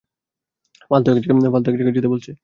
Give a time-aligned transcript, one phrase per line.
[0.81, 2.31] ফালতু এক জায়গায় যেতে বলছে।